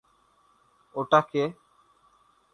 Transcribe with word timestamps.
ওটা 0.95 1.19
কী? 1.29 1.43